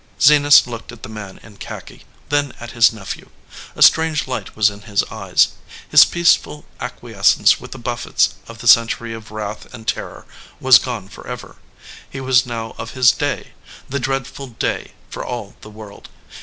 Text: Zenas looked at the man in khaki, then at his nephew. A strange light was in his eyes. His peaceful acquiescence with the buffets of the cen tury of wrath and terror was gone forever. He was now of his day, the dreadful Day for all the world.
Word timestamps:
Zenas 0.19 0.65
looked 0.65 0.91
at 0.91 1.03
the 1.03 1.09
man 1.09 1.39
in 1.43 1.57
khaki, 1.57 2.05
then 2.29 2.53
at 2.59 2.71
his 2.71 2.91
nephew. 2.91 3.29
A 3.75 3.83
strange 3.83 4.27
light 4.27 4.55
was 4.55 4.71
in 4.71 4.81
his 4.81 5.03
eyes. 5.11 5.49
His 5.87 6.05
peaceful 6.05 6.65
acquiescence 6.79 7.59
with 7.61 7.71
the 7.71 7.77
buffets 7.77 8.33
of 8.47 8.57
the 8.61 8.67
cen 8.67 8.87
tury 8.87 9.15
of 9.15 9.29
wrath 9.29 9.71
and 9.71 9.87
terror 9.87 10.25
was 10.59 10.79
gone 10.79 11.07
forever. 11.07 11.57
He 12.09 12.19
was 12.19 12.47
now 12.47 12.73
of 12.79 12.93
his 12.97 13.11
day, 13.11 13.49
the 13.87 13.99
dreadful 13.99 14.47
Day 14.47 14.93
for 15.11 15.23
all 15.23 15.55
the 15.61 15.69
world. 15.69 16.09